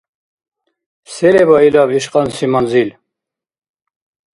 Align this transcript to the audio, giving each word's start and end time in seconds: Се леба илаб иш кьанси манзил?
Се 1.13 1.27
леба 1.33 1.57
илаб 1.67 1.89
иш 1.97 2.05
кьанси 2.11 2.45
манзил? 2.53 2.89